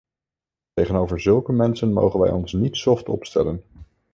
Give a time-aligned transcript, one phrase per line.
[0.73, 3.63] Tegenover zulke mensen mogen wij ons niet soft opstellen.